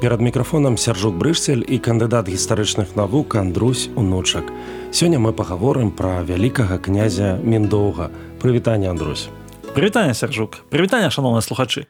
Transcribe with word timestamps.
перад 0.00 0.20
мікрафонам 0.20 0.78
сяржук 0.78 1.14
брышцель 1.14 1.60
і 1.60 1.76
кандыдат 1.76 2.24
гістарычных 2.24 2.96
навук 2.96 3.34
Андрусь 3.36 3.92
унучак. 3.96 4.48
Сёння 4.92 5.20
мы 5.20 5.32
пагаворым 5.36 5.92
пра 5.92 6.24
вялікага 6.24 6.80
князя 6.80 7.36
міндоўга. 7.44 8.08
Прывітанне 8.40 8.88
Андрусь. 8.88 9.28
Прывітанне 9.76 10.14
сяржук 10.14 10.64
прывітанне 10.72 11.12
шаноўныя 11.12 11.44
слухачы. 11.44 11.84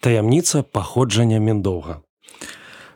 Таямніца 0.00 0.64
паходжання 0.64 1.38
міндоўга. 1.38 2.00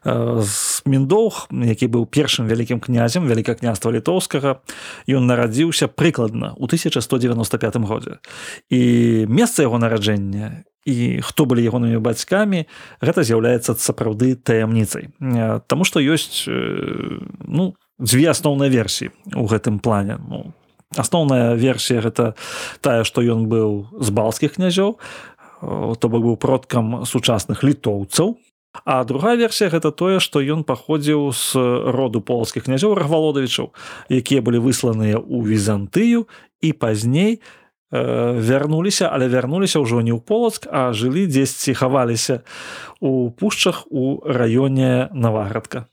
З 0.05 0.81
міндоўг 0.89 1.53
які 1.53 1.87
быў 1.93 2.09
першым 2.09 2.49
вялікім 2.49 2.81
князем 2.81 3.29
вяліка 3.29 3.53
княства 3.53 3.93
літоўскага 3.93 4.65
ён 5.05 5.29
нарадзіўся 5.29 5.93
прыкладна 5.93 6.57
ў 6.57 6.65
1195 6.65 7.77
годзе. 7.85 8.25
І 8.73 9.29
месца 9.29 9.61
яго 9.61 9.77
нараджэння 9.77 10.65
і 10.89 11.21
хто 11.21 11.45
былі 11.45 11.61
ягонымі 11.69 12.01
бацькамі 12.01 12.65
гэта 13.05 13.21
з'яўляецца 13.21 13.77
сапраўды 13.77 14.35
таямніцай. 14.41 15.13
Таму 15.69 15.85
што 15.85 16.01
ёсць 16.01 16.49
ну 16.49 17.77
дзве 18.01 18.33
асноўныя 18.33 18.73
версіі 18.73 19.13
у 19.37 19.45
гэтым 19.45 19.79
плане. 19.85 20.17
Ну, 20.25 20.57
асноўная 20.97 21.53
версія 21.61 22.01
гэта 22.01 22.33
тая 22.81 23.05
што 23.05 23.21
ён 23.21 23.47
быў 23.53 23.93
з 24.01 24.09
балскіх 24.09 24.57
князёў 24.57 24.97
то 25.61 26.07
бок 26.09 26.23
быў 26.23 26.37
продкам 26.39 27.05
сучасных 27.05 27.67
літоўцаў. 27.67 28.39
А 28.85 29.03
другая 29.03 29.35
версія 29.35 29.69
гэта 29.69 29.91
тое 29.91 30.23
што 30.23 30.41
ён 30.41 30.65
паходзіў 30.65 31.35
з 31.35 31.59
роду 31.93 32.25
полскіх 32.25 32.65
князёў 32.65 32.97
рахвалодавічаў 32.97 33.75
якія 34.09 34.41
былі 34.41 34.65
высланыя 34.65 35.21
ў 35.21 35.39
візантыю 35.45 36.31
і 36.63 36.73
пазней 36.73 37.43
у 37.45 37.68
вярнуліся 37.91 39.09
але 39.09 39.29
вярнуліся 39.29 39.81
ўжо 39.81 40.05
не 40.05 40.13
ў 40.13 40.21
полацк 40.21 40.69
а 40.69 40.93
жылі 40.93 41.27
дзесьці 41.27 41.73
хаваліся 41.73 42.45
у 43.01 43.31
пушчах 43.31 43.87
у 43.91 44.21
раёне 44.25 45.09
наваградка. 45.13 45.87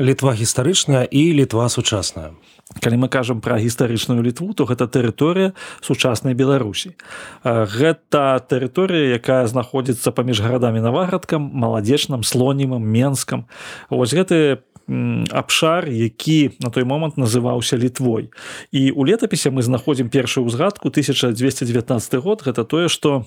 Літва 0.00 0.32
гістарычная 0.32 1.10
і 1.10 1.32
літва 1.34 1.68
сучасная. 1.68 2.30
Калі 2.68 3.00
мы 3.00 3.08
кажам 3.08 3.40
пра 3.40 3.56
гістарычную 3.58 4.22
літву 4.22 4.52
то 4.52 4.68
гэта 4.68 4.84
тэрыторыя 4.86 5.56
сучаснай 5.80 6.36
беларусі. 6.36 6.94
Гэта 7.42 8.44
тэрыторыя 8.44 9.16
якая 9.16 9.48
знаходзіцца 9.48 10.12
паміж 10.12 10.44
гарадамі 10.44 10.84
наваградкам 10.84 11.48
маладзечным 11.48 12.22
слонімам 12.22 12.84
менскам. 12.84 13.48
Вось 13.90 14.12
гэты 14.12 14.60
абшар 15.30 15.88
які 15.88 16.50
на 16.60 16.70
той 16.70 16.84
момант 16.84 17.16
называўся 17.18 17.76
літвой. 17.76 18.30
І 18.72 18.90
у 18.90 19.04
летапісе 19.04 19.50
мы 19.50 19.62
знаходзім 19.62 20.08
першую 20.08 20.46
ўзгадку 20.46 20.88
1219 20.88 22.14
год. 22.24 22.42
Гэта 22.42 22.64
тое 22.64 22.88
што 22.88 23.24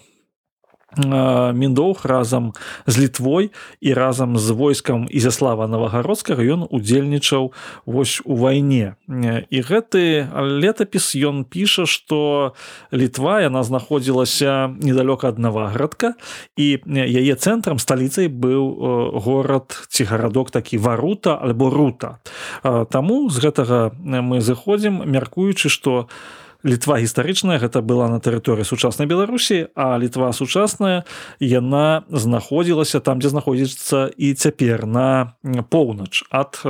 міндоўх 0.97 2.06
разам 2.06 2.53
з 2.88 3.00
літвой 3.00 3.52
і 3.81 3.94
разам 3.94 4.38
з 4.38 4.50
войскам 4.52 5.08
ізяслава 5.08 5.67
навагародскага 5.67 6.44
ён 6.44 6.67
удзельнічаў 6.67 7.53
вось 7.86 8.20
у 8.25 8.36
вайне. 8.36 8.95
І 9.08 9.58
гэты 9.64 10.28
летапіс 10.36 11.16
ён 11.16 11.48
піша 11.48 11.88
што 11.88 12.54
літва 12.92 13.39
яна 13.42 13.64
знаходзілася 13.64 14.76
недалёка 14.83 15.32
ад 15.32 15.39
наваградка 15.39 16.20
і 16.60 16.83
яе 16.86 17.36
цэнтрам 17.36 17.80
сталіцай 17.80 18.27
быў 18.27 19.16
горад 19.23 19.71
ці 19.87 20.04
гарадок 20.04 20.52
такі 20.52 20.77
варута 20.77 21.39
альбо 21.39 21.71
рута. 21.71 22.20
Таму 22.64 23.32
з 23.32 23.39
гэтага 23.39 23.95
мы 24.04 24.43
зыходзім 24.43 25.08
мяркуючы 25.08 25.71
што 25.71 26.11
у 26.11 26.42
літва 26.64 26.99
гістарычная 26.99 27.60
гэта 27.60 27.82
была 27.82 28.10
на 28.10 28.20
тэрыторыі 28.20 28.66
сучаснай 28.66 29.08
беларусі 29.08 29.67
а 29.76 29.98
літва 29.98 30.33
сучасная 30.33 31.04
яна 31.39 32.04
знаходзілася 32.10 32.99
там 32.99 33.20
дзе 33.20 33.30
знаходзіцца 33.30 34.11
і 34.17 34.33
цяпер 34.33 34.86
на 34.86 35.33
поўнач 35.70 36.23
ад 36.30 36.61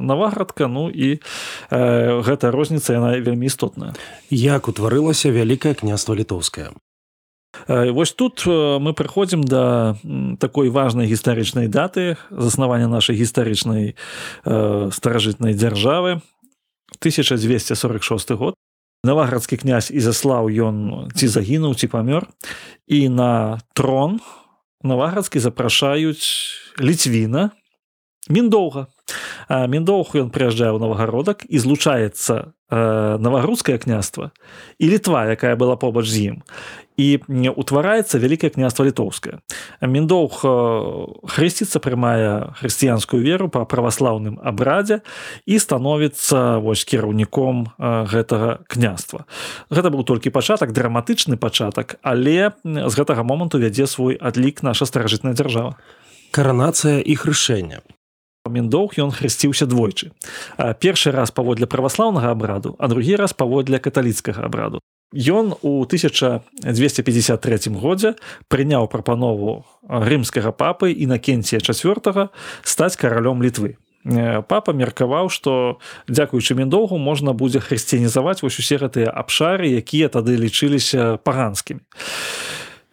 наваградка. 0.00 0.66
Ну 0.66 0.90
і 0.90 1.20
э, 1.70 2.22
гэта 2.22 2.50
розніца 2.50 2.92
яна 2.92 3.20
вельмі 3.20 3.46
істотная. 3.46 3.94
Як 4.30 4.68
утварылася 4.68 5.30
вялікае 5.30 5.74
княства 5.74 6.14
літоўскае? 6.14 6.70
Вось 7.66 8.12
тут 8.12 8.46
мы 8.46 8.94
прыходзім 8.94 9.42
да 9.42 9.96
такой 10.38 10.70
важнай 10.70 11.06
гістарычнай 11.10 11.66
даты 11.66 12.16
заснавання 12.30 12.86
нашай 12.86 13.16
гістарычнай 13.16 13.94
э, 14.44 14.90
старажытнай 14.92 15.54
дзяржавы. 15.54 16.22
1246 17.00 18.30
год 18.30 18.54
наваградскі 19.04 19.56
князь 19.56 19.90
і 19.90 20.00
заслаў 20.00 20.50
ён 20.50 21.08
ці 21.16 21.26
загінуў 21.28 21.74
ці 21.74 21.88
памёр. 21.88 22.28
І 22.86 23.08
на 23.08 23.60
трон 23.72 24.20
наваградскі 24.82 25.40
запрашаюць 25.40 26.26
ліцвіна. 26.80 27.50
Міндоўга 28.28 28.86
міндоўх 29.48 30.14
ён 30.14 30.30
прыязджае 30.30 30.70
ў 30.74 30.78
навагародак 30.78 31.44
і 31.48 31.56
злучаецца 31.58 32.54
навагрудскае 32.70 33.78
княства 33.78 34.30
і 34.78 34.86
літва 34.86 35.26
якая 35.26 35.56
была 35.56 35.74
побач 35.74 36.06
з 36.06 36.16
ім. 36.30 36.36
І 36.94 37.18
утвараецца 37.50 38.20
вялікае 38.22 38.54
княства 38.54 38.86
літоўскае 38.86 39.42
міндоўх 39.82 40.44
хрысціцца 41.26 41.82
прымае 41.82 42.54
хрысціянскую 42.62 43.18
веру 43.18 43.50
па 43.50 43.66
праваслаўным 43.66 44.38
абрадзе 44.38 45.02
і 45.50 45.58
становіцца 45.58 46.62
вось 46.62 46.86
кіраўніком 46.86 47.74
гэтага 48.06 48.62
княства. 48.70 49.26
Гэта 49.70 49.90
быў 49.90 50.06
толькі 50.06 50.30
пачатак 50.30 50.70
драматычны 50.70 51.34
пачатак 51.34 51.98
але 52.06 52.54
з 52.62 52.92
гэтага 52.94 53.26
моманту 53.26 53.58
вядзе 53.58 53.90
свой 53.90 54.14
адлік 54.14 54.62
наша 54.62 54.86
старажытная 54.86 55.34
дзяржава. 55.34 55.74
Каранацыя 56.30 57.02
і 57.02 57.18
хрышэння 57.18 57.82
міндоўх 58.50 58.98
ён 58.98 59.14
хрысціўся 59.14 59.66
двойчы 59.70 60.12
першы 60.82 61.14
раз 61.14 61.30
паводле 61.30 61.66
праваслаўнага 61.66 62.34
абраду 62.36 62.76
а 62.78 62.88
другі 62.92 63.16
раз 63.16 63.32
паводле 63.32 63.78
каталіцкага 63.78 64.44
абраду 64.44 64.80
Ён 65.10 65.58
у 65.62 65.82
1253 65.82 67.74
годзе 67.74 68.14
прыняў 68.46 68.86
прапанову 68.86 69.66
рымскага 69.82 70.54
папы 70.54 70.94
і 70.94 71.10
накенція 71.10 71.58
чавёртага 71.58 72.30
стаць 72.62 72.94
каралём 72.94 73.42
літвы. 73.42 73.74
Папа 74.46 74.72
меркаваў, 74.72 75.28
што 75.28 75.82
дзякуючы 76.06 76.54
міндоўгу 76.54 76.96
можна 76.96 77.34
будзе 77.34 77.58
хрысціянізаваць 77.58 78.40
вось 78.46 78.62
усе 78.62 78.78
гэтыя 78.78 79.10
абшары, 79.10 79.68
якія 79.82 80.08
тады 80.08 80.38
лічыліся 80.38 81.18
паганскімі. 81.26 81.82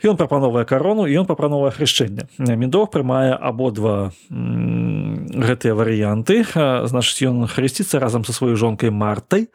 Ён 0.03 0.13
прапановае 0.13 0.61
карону 0.69 1.09
ён 1.09 1.25
прапановае 1.25 1.73
хрышчэнне. 1.73 2.29
Міндоўг 2.37 2.93
прымае 2.93 3.33
абодва 3.33 4.13
гэтыя 4.29 5.73
варыянты. 5.73 6.45
значыць 6.85 7.25
ён 7.25 7.49
хрысціцца 7.49 7.97
разам 7.97 8.21
са 8.21 8.29
сваёй 8.33 8.53
жонкай 8.53 8.93
мартай 8.93 9.49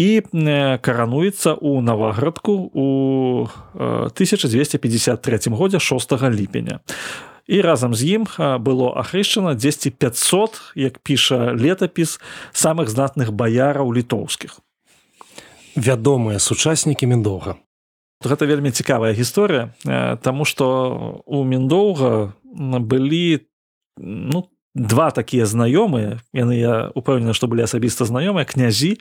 і 0.00 0.24
карануецца 0.80 1.60
ў 1.60 1.84
наваградку 1.84 2.72
у 2.72 2.86
1253 3.76 5.52
годзе 5.52 5.78
6 5.80 6.12
ліпеня. 6.32 6.80
І 7.44 7.60
разам 7.60 7.92
з 7.92 8.16
ім 8.16 8.24
было 8.64 8.96
ахрышчана 8.96 9.52
10 9.52 10.00
500, 10.00 10.72
як 10.74 10.98
піша 11.04 11.52
летапіс 11.52 12.20
самых 12.56 12.88
знатных 12.88 13.36
баяраў 13.36 13.92
літоўскіх. 13.92 14.64
Вядомыя 15.76 16.38
сучаснікі 16.40 17.04
міндога 17.06 17.60
гэта 18.22 18.46
вельмі 18.46 18.70
цікавая 18.70 19.12
гісторыя 19.12 19.74
Таму 20.22 20.44
што 20.44 21.22
у 21.26 21.44
міндоўга 21.44 22.34
былі 22.54 23.46
ну 23.98 24.48
два 24.74 25.10
такія 25.14 25.46
знаёмыя 25.46 26.18
яны 26.34 26.58
я 26.58 26.90
упэўнены 26.98 27.30
што 27.34 27.46
былі 27.46 27.62
асабіста 27.62 28.04
знаёмыя 28.10 28.42
князі 28.42 28.98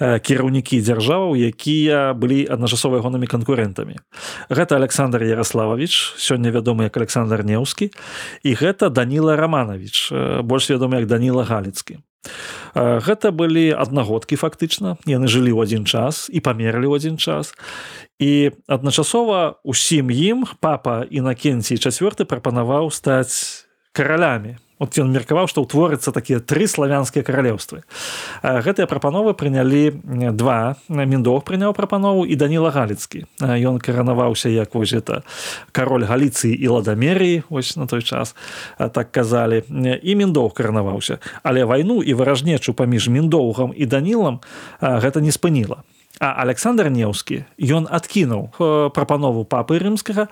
кіраўнікі 0.00 0.80
дзяржаваў 0.80 1.36
якія 1.36 2.16
былі 2.16 2.48
адначасова 2.48 3.04
ягонымі 3.04 3.28
канкурэнтамі. 3.28 4.00
Гэта 4.48 4.80
александр 4.80 5.22
ярославович 5.28 6.16
сёння 6.16 6.48
вядомы 6.48 6.88
як 6.88 6.96
александр 6.96 7.44
неўскі 7.44 7.92
і 8.42 8.50
гэта 8.56 8.88
даніла 8.88 9.36
романович 9.36 10.08
больш 10.40 10.72
вядомы 10.72 11.04
як 11.04 11.06
даніла 11.06 11.44
галіцкі 11.44 12.00
гэта 12.74 13.32
былі 13.32 13.72
аднагодкі 13.74 14.36
фактычна. 14.36 14.96
Яны 15.06 15.26
жылі 15.26 15.52
ў 15.56 15.66
адзін 15.66 15.84
час 15.84 16.28
і 16.30 16.38
памерлі 16.40 16.86
ў 16.86 16.94
адзін 17.00 17.16
час. 17.18 17.52
І 18.20 18.52
адначасова 18.68 19.60
усім 19.64 20.12
ім 20.12 20.44
папа 20.60 21.02
інакенцій 21.08 21.80
чавёрты 21.80 22.28
прапанаваў 22.28 22.92
стаць 22.92 23.66
каралямі 23.92 24.60
вот 24.80 24.96
ён 24.96 25.12
меркаваў 25.12 25.46
што 25.46 25.62
ўтворыцца 25.62 26.10
такія 26.10 26.40
тры 26.40 26.64
славянскія 26.64 27.20
каралеўствы. 27.20 27.84
Гэтыя 28.42 28.88
прапановы 28.88 29.36
прынялі 29.36 30.00
два. 30.32 30.80
Міндох 30.88 31.44
прыняў 31.44 31.76
прапанову 31.76 32.24
і 32.24 32.34
даніла 32.34 32.72
галіцкі. 32.72 33.28
Ён 33.38 33.76
каранаваўся 33.78 34.48
як 34.48 34.74
вось 34.74 34.96
это 34.96 35.22
кароль 35.70 36.08
галіцыі 36.08 36.56
і 36.56 36.66
ладамерыі 36.80 37.44
вось 37.52 37.76
на 37.76 37.86
той 37.86 38.02
час 38.02 38.34
так 38.80 39.12
казалі. 39.12 39.62
І 40.02 40.16
міндоў 40.16 40.50
каранаваўся. 40.56 41.20
Але 41.44 41.68
вайну 41.68 42.00
і 42.02 42.16
выражнечу 42.16 42.72
паміж 42.72 43.12
міндоўгам 43.12 43.76
і 43.76 43.84
данілам 43.86 44.40
гэта 44.80 45.20
не 45.20 45.30
спыніла 45.30 45.84
А 46.18 46.42
Александр 46.42 46.90
Неўскі 46.90 47.46
ён 47.56 47.86
адкінуў 47.86 48.50
э, 48.50 48.90
прапанову 48.90 49.46
папы 49.46 49.78
рымскага 49.78 50.26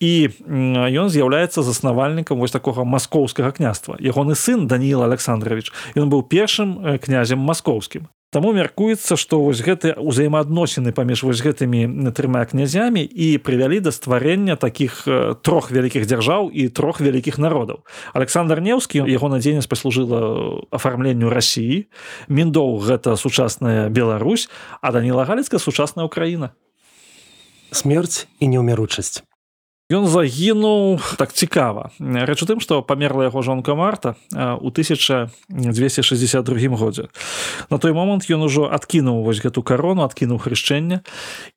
і 0.00 0.12
ён 0.48 1.12
з'яўляецца 1.12 1.62
заснавальнікам 1.62 2.40
вось 2.40 2.54
такога 2.54 2.88
маскоўскага 2.88 3.52
княства. 3.52 4.00
Ягоны 4.00 4.34
сын 4.34 4.66
Даніл 4.66 5.04
Александрович 5.04 5.70
ён 5.94 6.08
быў 6.08 6.24
першым 6.24 6.80
э, 6.80 6.98
князем 6.98 7.38
маскоўскім. 7.44 8.08
Таму 8.28 8.52
мяркуецца, 8.52 9.16
што 9.16 9.40
вось 9.40 9.64
гэтыя 9.64 9.96
ўзаемаадносіны 9.96 10.92
паміж 10.92 11.24
вось 11.24 11.40
гэтымі 11.40 12.12
трыма 12.12 12.44
князямі 12.44 13.00
і 13.00 13.40
прывялі 13.40 13.80
да 13.80 13.88
стварэння 13.88 14.60
такіх 14.60 15.08
трох 15.40 15.70
вялікіх 15.72 16.04
дзяржаў 16.04 16.52
і 16.52 16.68
трох 16.68 17.00
вялікіх 17.00 17.40
народаў. 17.40 17.88
Александр 18.12 18.60
Неўскі 18.60 19.00
яго 19.08 19.32
надзейнасць 19.32 19.70
паслужыла 19.72 20.60
афармленню 20.68 21.32
рассіі. 21.32 21.88
Міндоў 22.28 22.84
гэта 22.84 23.16
сучасная 23.16 23.88
Беларусь, 23.88 24.52
а 24.84 24.92
Даніла 24.92 25.24
Галіцка 25.24 25.56
сучасная 25.56 26.04
Украіна. 26.04 26.52
Смерць 27.72 28.28
і 28.44 28.52
неўміручасць. 28.52 29.24
Ён 29.88 30.04
загінуў 30.04 31.00
так 31.16 31.32
цікава. 31.32 31.96
Рэч 31.96 32.44
у 32.44 32.46
тым, 32.46 32.60
што 32.60 32.84
памерла 32.84 33.32
яго 33.32 33.40
жонка 33.40 33.72
Марта 33.72 34.20
ў 34.36 34.68
1262 34.68 35.32
годзе. 36.76 37.08
На 37.72 37.80
той 37.80 37.96
момант 37.96 38.28
ён 38.28 38.44
ужо 38.44 38.68
адкінуў 38.68 39.24
вось 39.24 39.40
гэту 39.40 39.64
карону, 39.64 40.04
адкінуў 40.04 40.44
хрышчэнне 40.44 41.00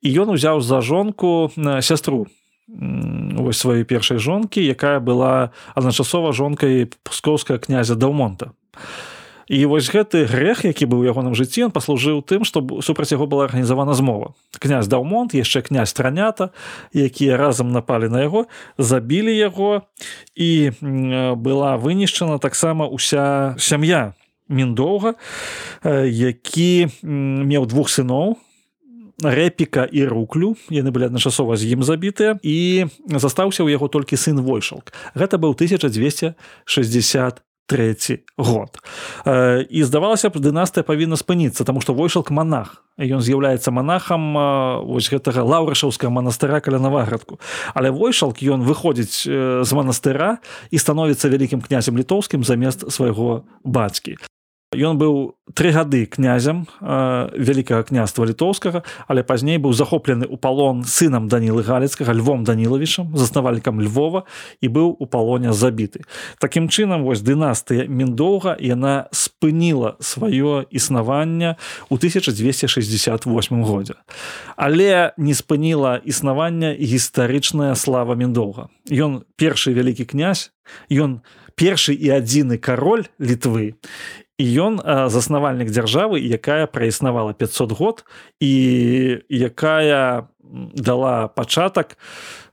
і 0.00 0.08
ён 0.16 0.32
узяў 0.32 0.64
за 0.64 0.80
жонку 0.80 1.52
сястру 1.84 2.32
вось 2.72 3.60
сваёй 3.60 3.84
першай 3.84 4.16
жонкі, 4.16 4.64
якая 4.64 4.96
была 4.96 5.52
адначасова 5.76 6.32
жонкай 6.32 6.88
пскоўская 7.04 7.60
князя 7.60 8.00
Даўмонта 8.00 8.56
і 9.48 9.66
вось 9.66 9.90
гэты 9.90 10.24
грэх 10.26 10.64
які 10.64 10.86
быў 10.86 11.02
у 11.02 11.08
ягоным 11.08 11.34
жыцці 11.34 11.68
он 11.68 11.72
паслужыў 11.74 12.22
тым 12.22 12.44
што 12.44 12.62
супраць 12.82 13.12
яго 13.12 13.26
была 13.26 13.44
арганізавана 13.50 13.94
змова. 13.94 14.34
Князь 14.58 14.88
даўмонт 14.88 15.34
яшчэ 15.34 15.62
князь 15.62 15.92
транята 15.92 16.50
якія 16.94 17.36
разам 17.36 17.72
напалі 17.72 18.08
на 18.08 18.22
яго 18.22 18.46
забілі 18.78 19.34
яго 19.34 19.82
і 20.34 20.72
была 21.36 21.76
вынішчана 21.76 22.38
таксама 22.38 22.86
уся 22.86 23.54
сям'я 23.58 24.14
міндоўга 24.48 25.14
які 26.06 26.88
меў 27.02 27.66
двух 27.66 27.88
сыноў 27.88 28.38
рэпіка 29.22 29.86
і 29.86 30.04
руклю. 30.04 30.56
Яны 30.70 30.90
былі 30.90 31.06
адначасова 31.06 31.56
з 31.56 31.70
ім 31.72 31.82
забітыя. 31.86 32.38
І 32.42 32.90
застаўся 33.06 33.62
ў 33.62 33.70
яго 33.70 33.86
толькі 33.88 34.18
сын 34.18 34.40
войшалк 34.42 34.90
гэта 35.14 35.38
быў 35.38 35.54
1260 35.54 36.34
трэці 37.72 38.20
год. 38.36 38.76
І 39.72 39.80
здавалася 39.88 40.28
б 40.28 40.36
дынастыя 40.36 40.84
павінна 40.84 41.16
спыніцца 41.16 41.64
таму 41.64 41.80
што 41.80 41.96
войшалк 41.96 42.28
манах 42.28 42.84
ён 43.00 43.24
з'яўляецца 43.24 43.72
манахам 43.72 44.36
вось 44.84 45.08
гэтага 45.08 45.40
лаўрышаўскага 45.48 46.12
манастыра 46.12 46.60
каля 46.60 46.76
наваградку 46.76 47.40
але 47.72 47.88
войшалк 47.88 48.44
ён 48.44 48.60
выходзіць 48.68 49.24
з 49.24 49.70
манастыра 49.72 50.44
і 50.68 50.76
становіцца 50.76 51.32
вялікім 51.32 51.64
князем 51.64 51.96
літоўскім 51.96 52.44
замест 52.44 52.84
свайго 52.92 53.48
бацькі 53.64 54.20
Ён 54.72 54.96
быў 54.96 55.36
тры 55.52 55.68
гады 55.68 56.08
князем 56.08 56.64
э, 56.80 57.28
вялікага 57.36 57.84
княства 57.84 58.24
літоўскага, 58.24 58.80
але 59.04 59.20
пазней 59.20 59.60
быў 59.60 59.76
захоплены 59.76 60.24
ў 60.24 60.40
палон 60.40 60.80
сынам 60.88 61.28
Данілы 61.28 61.60
галецкага 61.60 62.16
львом 62.16 62.40
данілавічам, 62.48 63.12
заснавальнікам 63.12 63.84
Львова 63.84 64.24
і 64.64 64.66
быў 64.72 64.96
у 64.96 65.04
палоне 65.04 65.52
забіты. 65.52 66.08
Такім 66.40 66.72
чынам 66.72 67.04
вось 67.04 67.20
дынастыя 67.20 67.84
міндоўга 67.84 68.56
яна 68.64 69.12
спыніла 69.12 70.00
сваё 70.00 70.64
існаванне 70.72 71.60
ў 71.92 71.94
1268 72.00 73.28
годзе. 73.68 74.00
Але 74.56 75.12
не 75.20 75.36
спыніла 75.36 76.00
існавання 76.00 76.72
гістарычная 76.72 77.76
слава 77.76 78.16
міндоўга. 78.16 78.72
Ён 78.88 79.28
першы 79.36 79.76
вялікі 79.76 80.08
князь, 80.08 80.48
ён 80.88 81.20
першы 81.54 81.92
і 81.92 82.08
адзіны 82.16 82.56
кароль 82.56 83.04
літвы 83.20 83.76
і 84.38 84.46
ён 84.46 84.80
заснавальнік 85.12 85.68
дзяржавы 85.68 86.20
якая 86.20 86.66
праіснавала 86.66 87.32
500 87.32 87.72
год 87.72 88.04
і 88.40 88.52
якая 89.28 90.28
дала 90.74 91.28
пачатак 91.28 91.96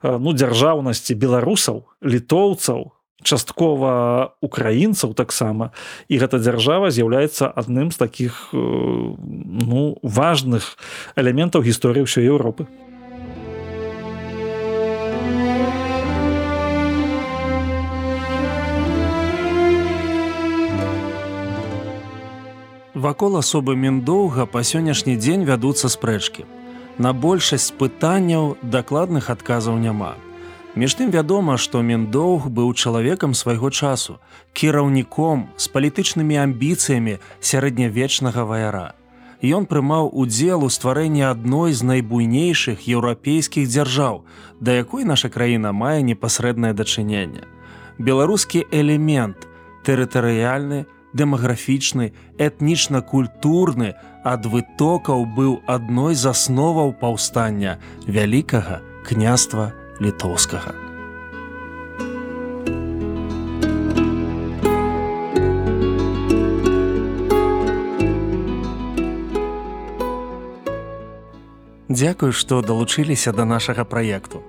ну 0.03 0.33
дзяржаўнасці 0.33 1.15
беларусаў 1.15 1.87
літоўцаў 2.03 2.93
часткова 3.23 4.31
украінцаў 4.41 5.13
таксама. 5.13 5.71
І 6.07 6.23
гэта 6.23 6.39
дзяржава 6.39 6.87
з'яўляецца 6.87 7.51
адным 7.51 7.91
з 7.91 7.97
такіх 7.99 8.49
ну 8.53 9.99
важных 10.03 10.79
элементаў 11.19 11.63
гісторыі 11.67 12.07
ўсёй 12.07 12.31
Еўропы 12.31 12.67
Вакол 23.09 23.39
асобы 23.41 23.73
міндоўга 23.73 24.43
па 24.45 24.61
сённяшні 24.61 25.15
дзень 25.17 25.41
вядуцца 25.45 25.89
спрэчкі. 25.89 26.43
На 27.01 27.09
большасць 27.21 27.71
пытанняў 27.79 28.51
дакладных 28.61 29.31
адказаў 29.33 29.79
няма. 29.81 30.09
Між 30.75 30.93
тым 30.99 31.09
вядома, 31.15 31.55
што 31.57 31.81
міндоўг 31.81 32.45
быў 32.53 32.69
чалавекам 32.77 33.33
свайго 33.33 33.71
часу, 33.71 34.19
кіраўніком 34.53 35.47
з 35.57 35.71
палітычнымі 35.73 36.37
амбіцыямі 36.43 37.15
сярэднявечнага 37.41 38.45
ваяра. 38.45 38.93
Ён 39.41 39.65
прымаў 39.65 40.13
удзел 40.13 40.67
у 40.67 40.69
стварэнні 40.69 41.25
адной 41.31 41.73
з 41.73 41.81
найбуйнейшых 41.81 42.85
еўрапейскіх 42.85 43.65
дзяржаў, 43.73 44.21
да 44.61 44.77
якой 44.77 45.09
наша 45.15 45.33
краіна 45.33 45.73
мае 45.73 46.05
непасрэднае 46.05 46.77
дачыненне. 46.77 47.49
Беларускі 47.97 48.67
элемент 48.69 49.49
тэрытарыяльны, 49.81 50.85
дэмаграфічны, 51.13 52.11
этнічна-культурны 52.37 53.95
ад 54.23 54.45
вытокаў 54.45 55.25
быў 55.25 55.61
адной 55.65 56.13
з 56.15 56.29
асноваў 56.29 56.93
паўстання 56.99 57.79
вялікага 58.05 58.81
княства 59.07 59.73
літоўскага. 59.99 60.89
Дзякую, 71.89 72.31
што 72.37 72.61
далучыліся 72.61 73.33
да 73.33 73.49
нашага 73.49 73.81
праекту. 73.81 74.45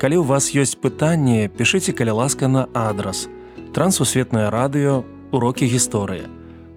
Калі 0.00 0.16
ў 0.16 0.24
вас 0.24 0.48
ёсць 0.56 0.80
пытанні, 0.80 1.52
пішыце 1.52 1.92
каля 1.92 2.16
ласка 2.16 2.48
на 2.48 2.72
адрас. 2.72 3.28
Трансусветнае 3.76 4.48
радыё 4.48 5.04
урокі 5.30 5.66
гісторыі. 5.66 6.22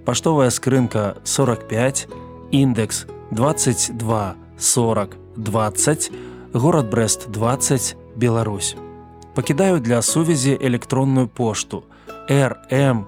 Паштовая 0.05 0.50
скрынка 0.50 1.15
45, 1.24 2.07
індекс 2.51 3.05
22 3.31 4.36
40 4.57 5.17
20, 5.36 6.12
горад 6.53 6.89
Брест 6.89 7.29
20, 7.29 7.98
Беларусь. 8.15 8.75
Пакідаю 9.33 9.79
для 9.79 10.01
сувязі 10.01 10.57
электронную 10.62 11.27
пошту 11.27 11.83
rmtwr.by 12.29 13.03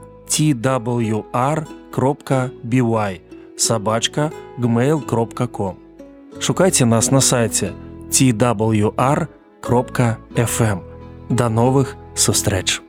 сабачка 3.58 4.32
gmail.com. 4.60 5.74
Шукайце 6.40 6.86
нас 6.86 7.12
на 7.12 7.22
сайце 7.22 7.74
twr.fm. 8.10 9.30
Да 11.30 11.50
новых 11.50 11.96
сустрэч! 12.16 12.85